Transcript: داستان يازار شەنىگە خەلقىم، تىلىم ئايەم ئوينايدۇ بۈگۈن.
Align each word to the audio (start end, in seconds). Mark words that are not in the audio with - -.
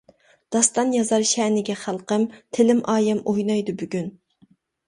داستان 0.53 0.87
يازار 0.99 1.25
شەنىگە 1.33 1.75
خەلقىم، 1.83 2.25
تىلىم 2.59 2.81
ئايەم 2.95 3.23
ئوينايدۇ 3.33 3.77
بۈگۈن. 3.83 4.13